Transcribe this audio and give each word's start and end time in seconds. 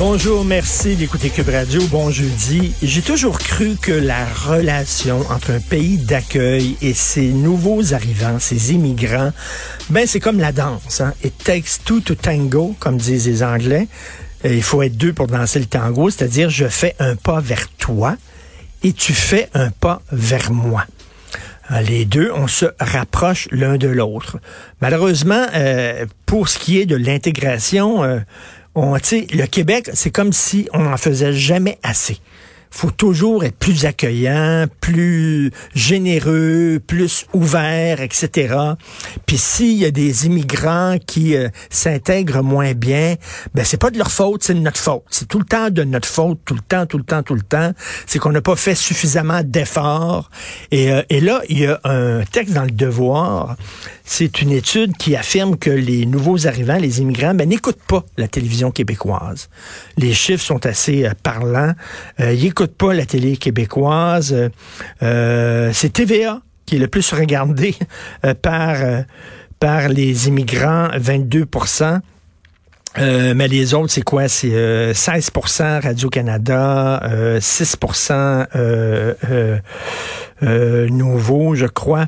Bonjour, 0.00 0.46
merci 0.46 0.96
d'écouter 0.96 1.28
Cube 1.28 1.50
Radio. 1.50 1.82
Bon 1.88 2.10
jeudi. 2.10 2.72
J'ai 2.82 3.02
toujours 3.02 3.38
cru 3.38 3.76
que 3.76 3.92
la 3.92 4.24
relation 4.24 5.20
entre 5.28 5.50
un 5.50 5.60
pays 5.60 5.98
d'accueil 5.98 6.78
et 6.80 6.94
ses 6.94 7.28
nouveaux 7.28 7.92
arrivants, 7.92 8.38
ses 8.38 8.72
immigrants, 8.72 9.30
ben 9.90 10.06
c'est 10.06 10.18
comme 10.18 10.40
la 10.40 10.52
danse. 10.52 11.02
Hein? 11.02 11.12
It 11.22 11.36
takes 11.44 11.84
two 11.84 12.00
to 12.00 12.14
tango, 12.14 12.74
comme 12.80 12.96
disent 12.96 13.26
les 13.28 13.42
Anglais. 13.42 13.88
Euh, 14.46 14.54
Il 14.54 14.62
faut 14.62 14.80
être 14.80 14.96
deux 14.96 15.12
pour 15.12 15.26
danser 15.26 15.58
le 15.58 15.66
tango, 15.66 16.08
c'est-à-dire 16.08 16.48
je 16.48 16.66
fais 16.66 16.96
un 16.98 17.14
pas 17.14 17.40
vers 17.40 17.68
toi 17.68 18.16
et 18.82 18.94
tu 18.94 19.12
fais 19.12 19.50
un 19.52 19.68
pas 19.70 20.00
vers 20.10 20.50
moi. 20.50 20.86
Euh, 21.72 21.82
Les 21.82 22.06
deux, 22.06 22.32
on 22.34 22.46
se 22.46 22.64
rapproche 22.80 23.48
l'un 23.50 23.76
de 23.76 23.88
l'autre. 23.88 24.38
Malheureusement, 24.80 25.44
euh, 25.54 26.06
pour 26.24 26.48
ce 26.48 26.58
qui 26.58 26.80
est 26.80 26.86
de 26.86 26.96
l'intégration, 26.96 28.02
on, 28.74 29.26
le 29.32 29.46
Québec, 29.46 29.90
c'est 29.94 30.10
comme 30.10 30.32
si 30.32 30.68
on 30.72 30.80
n'en 30.80 30.96
faisait 30.96 31.32
jamais 31.32 31.78
assez 31.82 32.18
faut 32.70 32.90
toujours 32.90 33.44
être 33.44 33.56
plus 33.56 33.84
accueillant, 33.84 34.66
plus 34.80 35.50
généreux, 35.74 36.80
plus 36.86 37.26
ouvert, 37.32 38.00
etc. 38.00 38.54
Puis 39.26 39.38
s'il 39.38 39.76
y 39.76 39.84
a 39.84 39.90
des 39.90 40.26
immigrants 40.26 40.96
qui 41.04 41.36
euh, 41.36 41.48
s'intègrent 41.68 42.42
moins 42.42 42.72
bien, 42.74 43.16
ben 43.54 43.64
c'est 43.64 43.76
pas 43.76 43.90
de 43.90 43.98
leur 43.98 44.10
faute, 44.10 44.44
c'est 44.44 44.54
de 44.54 44.60
notre 44.60 44.80
faute. 44.80 45.02
C'est 45.10 45.26
tout 45.26 45.38
le 45.38 45.44
temps 45.44 45.70
de 45.70 45.82
notre 45.84 46.08
faute, 46.08 46.38
tout 46.44 46.54
le 46.54 46.60
temps, 46.60 46.86
tout 46.86 46.98
le 46.98 47.04
temps, 47.04 47.22
tout 47.22 47.34
le 47.34 47.42
temps. 47.42 47.72
C'est 48.06 48.18
qu'on 48.18 48.32
n'a 48.32 48.40
pas 48.40 48.56
fait 48.56 48.74
suffisamment 48.74 49.42
d'efforts. 49.44 50.30
Et, 50.70 50.92
euh, 50.92 51.02
là, 51.10 51.42
il 51.48 51.58
y 51.58 51.66
a 51.66 51.80
un 51.84 52.22
texte 52.24 52.54
dans 52.54 52.64
le 52.64 52.70
Devoir. 52.70 53.56
C'est 54.04 54.42
une 54.42 54.50
étude 54.50 54.96
qui 54.96 55.14
affirme 55.16 55.56
que 55.56 55.70
les 55.70 56.06
nouveaux 56.06 56.46
arrivants, 56.46 56.78
les 56.78 57.00
immigrants, 57.00 57.34
ben, 57.34 57.48
n'écoutent 57.48 57.82
pas 57.86 58.04
la 58.16 58.26
télévision 58.26 58.70
québécoise. 58.70 59.48
Les 59.96 60.12
chiffres 60.14 60.44
sont 60.44 60.64
assez 60.66 61.04
euh, 61.04 61.12
parlants. 61.22 61.74
N'écoutent 62.60 62.76
pas 62.76 62.92
la 62.92 63.06
télé 63.06 63.36
québécoise. 63.36 64.50
Euh, 65.02 65.70
c'est 65.72 65.92
TVA 65.92 66.42
qui 66.66 66.76
est 66.76 66.78
le 66.78 66.88
plus 66.88 67.12
regardé 67.12 67.74
euh, 68.24 68.34
par, 68.34 68.82
euh, 68.82 69.02
par 69.58 69.88
les 69.88 70.28
immigrants, 70.28 70.88
22% 70.88 72.00
euh, 72.98 73.34
mais 73.36 73.46
les 73.46 73.72
autres, 73.72 73.92
c'est 73.92 74.02
quoi? 74.02 74.26
C'est 74.26 74.52
euh, 74.52 74.92
16% 74.92 75.82
Radio-Canada, 75.82 77.00
euh, 77.04 77.38
6% 77.38 78.12
euh, 78.56 79.14
euh, 79.30 79.58
euh, 80.42 80.88
Nouveau, 80.88 81.54
je 81.54 81.66
crois. 81.66 82.06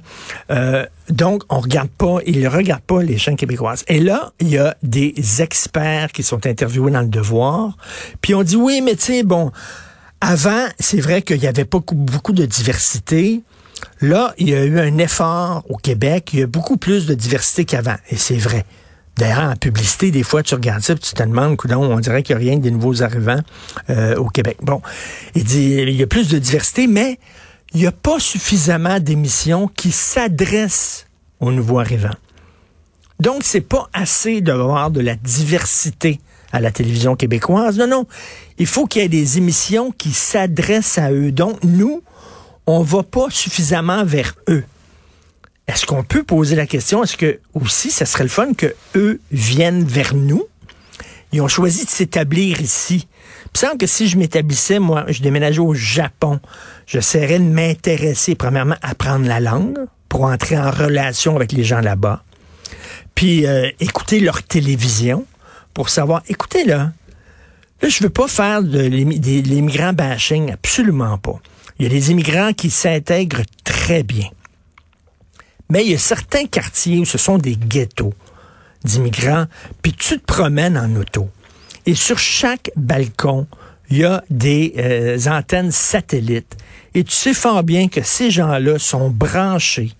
Euh, 0.50 0.84
donc, 1.08 1.44
on 1.50 1.60
regarde 1.60 1.88
pas, 1.88 2.18
ils 2.26 2.40
ne 2.40 2.48
regardent 2.48 2.82
pas 2.82 3.00
les 3.00 3.16
chaînes 3.16 3.36
québécoises. 3.36 3.84
Et 3.86 4.00
là, 4.00 4.32
il 4.40 4.48
y 4.48 4.58
a 4.58 4.76
des 4.82 5.14
experts 5.40 6.10
qui 6.10 6.24
sont 6.24 6.46
interviewés 6.48 6.90
dans 6.90 7.02
le 7.02 7.06
devoir. 7.06 7.76
Puis 8.20 8.34
on 8.34 8.42
dit, 8.42 8.56
oui, 8.56 8.80
mais 8.84 8.96
tu 8.96 9.04
sais, 9.04 9.22
bon, 9.22 9.52
avant, 10.22 10.68
c'est 10.78 11.00
vrai 11.00 11.20
qu'il 11.22 11.42
y 11.42 11.48
avait 11.48 11.64
pas 11.64 11.80
beaucoup, 11.92 12.32
de 12.32 12.46
diversité. 12.46 13.42
Là, 14.00 14.32
il 14.38 14.50
y 14.50 14.54
a 14.54 14.64
eu 14.64 14.78
un 14.78 14.96
effort 14.98 15.64
au 15.68 15.76
Québec. 15.76 16.30
Il 16.32 16.38
y 16.38 16.42
a 16.42 16.46
beaucoup 16.46 16.76
plus 16.76 17.06
de 17.06 17.14
diversité 17.14 17.64
qu'avant. 17.64 17.96
Et 18.08 18.16
c'est 18.16 18.36
vrai. 18.36 18.64
D'ailleurs, 19.16 19.50
en 19.50 19.56
publicité, 19.56 20.12
des 20.12 20.22
fois, 20.22 20.44
tu 20.44 20.54
regardes 20.54 20.82
ça 20.82 20.92
et 20.92 20.98
tu 20.98 21.12
te 21.12 21.22
demandes, 21.22 21.58
on 21.70 21.98
dirait 21.98 22.22
qu'il 22.22 22.36
n'y 22.36 22.42
a 22.42 22.50
rien 22.50 22.58
des 22.58 22.70
nouveaux 22.70 23.02
arrivants 23.02 23.40
euh, 23.90 24.14
au 24.14 24.28
Québec. 24.28 24.58
Bon, 24.62 24.80
il 25.34 25.42
dit, 25.42 25.74
il 25.82 25.90
y 25.90 26.02
a 26.04 26.06
plus 26.06 26.28
de 26.28 26.38
diversité, 26.38 26.86
mais 26.86 27.18
il 27.74 27.80
n'y 27.80 27.86
a 27.86 27.92
pas 27.92 28.20
suffisamment 28.20 29.00
d'émissions 29.00 29.66
qui 29.66 29.90
s'adressent 29.90 31.06
aux 31.40 31.50
nouveaux 31.50 31.80
arrivants. 31.80 32.14
Donc, 33.18 33.42
c'est 33.42 33.60
pas 33.60 33.88
assez 33.92 34.40
d'avoir 34.40 34.92
de 34.92 35.00
la 35.00 35.16
diversité 35.16 36.20
à 36.52 36.60
la 36.60 36.70
télévision 36.70 37.16
québécoise. 37.16 37.78
Non, 37.78 37.86
non. 37.86 38.06
Il 38.58 38.66
faut 38.66 38.86
qu'il 38.86 39.02
y 39.02 39.04
ait 39.04 39.08
des 39.08 39.38
émissions 39.38 39.90
qui 39.90 40.12
s'adressent 40.12 40.98
à 40.98 41.10
eux. 41.10 41.32
Donc, 41.32 41.58
nous, 41.64 42.02
on 42.66 42.82
va 42.82 43.02
pas 43.02 43.26
suffisamment 43.30 44.04
vers 44.04 44.34
eux. 44.48 44.64
Est-ce 45.66 45.86
qu'on 45.86 46.02
peut 46.02 46.22
poser 46.22 46.56
la 46.56 46.66
question, 46.66 47.02
est-ce 47.02 47.16
que 47.16 47.40
aussi, 47.54 47.90
ça 47.90 48.04
serait 48.04 48.24
le 48.24 48.30
fun 48.30 48.52
que 48.52 48.74
eux 48.94 49.20
viennent 49.30 49.84
vers 49.84 50.14
nous? 50.14 50.44
Ils 51.32 51.40
ont 51.40 51.48
choisi 51.48 51.84
de 51.84 51.90
s'établir 51.90 52.60
ici. 52.60 53.08
Il 53.54 53.58
semble 53.58 53.78
que 53.78 53.86
si 53.86 54.08
je 54.08 54.18
m'établissais, 54.18 54.78
moi, 54.78 55.04
je 55.08 55.22
déménageais 55.22 55.60
au 55.60 55.72
Japon, 55.72 56.40
j'essaierais 56.86 57.38
de 57.38 57.44
m'intéresser, 57.44 58.34
premièrement, 58.34 58.76
à 58.82 58.90
apprendre 58.90 59.26
la 59.26 59.40
langue 59.40 59.78
pour 60.08 60.24
entrer 60.24 60.58
en 60.58 60.70
relation 60.70 61.36
avec 61.36 61.52
les 61.52 61.64
gens 61.64 61.80
là-bas. 61.80 62.22
Puis 63.14 63.46
euh, 63.46 63.70
écouter 63.80 64.20
leur 64.20 64.42
télévision 64.42 65.26
pour 65.74 65.88
savoir, 65.88 66.22
écoutez 66.28 66.64
là, 66.64 66.92
là, 67.80 67.88
je 67.88 68.02
veux 68.02 68.10
pas 68.10 68.28
faire 68.28 68.62
de 68.62 68.80
l'immigrant 68.80 69.92
bashing, 69.92 70.52
absolument 70.52 71.18
pas. 71.18 71.40
Il 71.78 71.84
y 71.84 71.86
a 71.86 71.90
des 71.90 72.10
immigrants 72.10 72.52
qui 72.52 72.70
s'intègrent 72.70 73.42
très 73.64 74.02
bien. 74.02 74.28
Mais 75.70 75.84
il 75.84 75.92
y 75.92 75.94
a 75.94 75.98
certains 75.98 76.46
quartiers 76.46 76.98
où 76.98 77.04
ce 77.04 77.18
sont 77.18 77.38
des 77.38 77.56
ghettos 77.56 78.14
d'immigrants, 78.84 79.46
puis 79.80 79.92
tu 79.92 80.18
te 80.18 80.24
promènes 80.24 80.76
en 80.76 80.94
auto. 80.96 81.30
Et 81.86 81.94
sur 81.94 82.18
chaque 82.18 82.70
balcon, 82.76 83.46
il 83.90 83.98
y 83.98 84.04
a 84.04 84.22
des 84.30 84.74
euh, 84.78 85.18
antennes 85.26 85.70
satellites. 85.70 86.56
Et 86.94 87.04
tu 87.04 87.12
sais 87.12 87.34
fort 87.34 87.62
bien 87.62 87.88
que 87.88 88.02
ces 88.02 88.30
gens-là 88.30 88.78
sont 88.78 89.10
branchés 89.10 89.92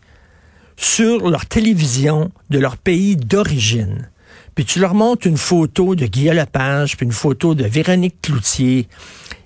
sur 0.76 1.28
leur 1.28 1.46
télévision 1.46 2.30
de 2.50 2.58
leur 2.58 2.76
pays 2.76 3.16
d'origine. 3.16 4.08
Puis 4.54 4.64
tu 4.64 4.80
leur 4.80 4.94
montres 4.94 5.26
une 5.26 5.38
photo 5.38 5.94
de 5.94 6.06
Guillaume 6.06 6.36
Lepage, 6.36 6.96
puis 6.96 7.06
une 7.06 7.12
photo 7.12 7.54
de 7.54 7.64
Véronique 7.64 8.20
Cloutier. 8.20 8.88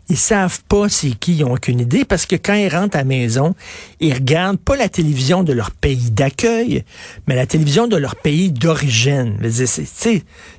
Ils 0.08 0.16
savent 0.16 0.62
pas 0.68 0.88
c'est 0.88 1.10
qui, 1.10 1.36
ils 1.36 1.44
ont 1.44 1.54
aucune 1.54 1.80
idée, 1.80 2.04
parce 2.04 2.26
que 2.26 2.36
quand 2.36 2.54
ils 2.54 2.68
rentrent 2.68 2.96
à 2.96 3.00
la 3.00 3.04
maison, 3.04 3.54
ils 3.98 4.14
regardent 4.14 4.58
pas 4.58 4.76
la 4.76 4.88
télévision 4.88 5.42
de 5.42 5.52
leur 5.52 5.72
pays 5.72 6.10
d'accueil, 6.10 6.84
mais 7.26 7.34
la 7.34 7.46
télévision 7.46 7.88
de 7.88 7.96
leur 7.96 8.16
pays 8.16 8.50
d'origine. 8.52 9.36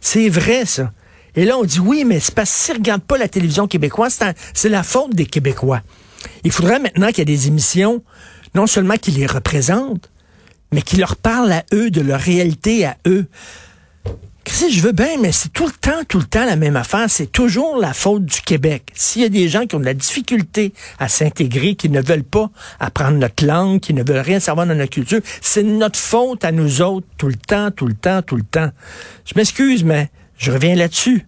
C'est 0.01 0.29
vrai, 0.29 0.65
ça. 0.65 0.91
Et 1.35 1.45
là, 1.45 1.57
on 1.57 1.63
dit 1.63 1.79
oui, 1.79 2.03
mais 2.05 2.19
c'est 2.19 2.33
parce 2.33 2.65
qu'ils 2.65 2.75
regardent 2.75 3.03
pas 3.03 3.17
la 3.17 3.27
télévision 3.27 3.67
québécoise, 3.67 4.19
c'est 4.53 4.69
la 4.69 4.83
faute 4.83 5.13
des 5.13 5.25
Québécois. 5.25 5.81
Il 6.43 6.51
faudrait 6.51 6.79
maintenant 6.79 7.07
qu'il 7.07 7.19
y 7.19 7.21
ait 7.21 7.25
des 7.25 7.47
émissions, 7.47 8.03
non 8.55 8.65
seulement 8.65 8.95
qui 8.95 9.11
les 9.11 9.27
représentent, 9.27 10.09
mais 10.73 10.81
qui 10.81 10.97
leur 10.97 11.15
parlent 11.15 11.51
à 11.51 11.63
eux 11.73 11.91
de 11.91 12.01
leur 12.01 12.19
réalité 12.19 12.85
à 12.85 12.97
eux. 13.05 13.27
Si 14.49 14.71
je 14.71 14.81
veux? 14.81 14.91
Bien, 14.91 15.17
mais 15.19 15.31
c'est 15.31 15.49
tout 15.49 15.67
le 15.67 15.71
temps, 15.71 16.03
tout 16.07 16.17
le 16.17 16.25
temps 16.25 16.45
la 16.45 16.55
même 16.55 16.75
affaire. 16.75 17.05
C'est 17.09 17.31
toujours 17.31 17.77
la 17.77 17.93
faute 17.93 18.25
du 18.25 18.41
Québec. 18.41 18.83
S'il 18.93 19.21
y 19.21 19.25
a 19.25 19.29
des 19.29 19.49
gens 19.49 19.67
qui 19.67 19.75
ont 19.75 19.79
de 19.79 19.85
la 19.85 19.93
difficulté 19.93 20.73
à 20.99 21.09
s'intégrer, 21.09 21.75
qui 21.75 21.89
ne 21.89 22.01
veulent 22.01 22.23
pas 22.23 22.49
apprendre 22.79 23.17
notre 23.17 23.45
langue, 23.45 23.79
qui 23.79 23.93
ne 23.93 24.03
veulent 24.03 24.17
rien 24.25 24.39
savoir 24.39 24.65
de 24.65 24.73
notre 24.73 24.91
culture, 24.91 25.19
c'est 25.41 25.63
notre 25.63 25.99
faute 25.99 26.43
à 26.43 26.51
nous 26.51 26.81
autres, 26.81 27.05
tout 27.17 27.27
le 27.27 27.35
temps, 27.35 27.71
tout 27.71 27.87
le 27.87 27.93
temps, 27.93 28.21
tout 28.21 28.35
le 28.35 28.43
temps. 28.43 28.71
Je 29.25 29.33
m'excuse, 29.35 29.83
mais 29.83 30.09
je 30.37 30.51
reviens 30.51 30.75
là-dessus. 30.75 31.25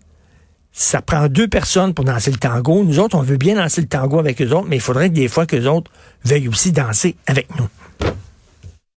Ça 0.72 1.02
prend 1.02 1.28
deux 1.28 1.48
personnes 1.48 1.94
pour 1.94 2.06
danser 2.06 2.32
le 2.32 2.38
tango. 2.38 2.84
Nous 2.84 3.00
autres, 3.00 3.18
on 3.18 3.22
veut 3.22 3.38
bien 3.38 3.56
danser 3.56 3.82
le 3.82 3.88
tango 3.88 4.20
avec 4.20 4.42
eux 4.42 4.52
autres, 4.52 4.68
mais 4.70 4.78
il 4.78 4.82
faudrait 4.82 5.10
que 5.10 5.16
des 5.16 5.28
fois 5.28 5.46
que 5.46 5.56
les 5.56 5.68
autres 5.68 5.92
veuillent 6.24 6.48
aussi 6.48 6.72
danser 6.72 7.16
avec 7.28 7.48
nous. 7.60 7.68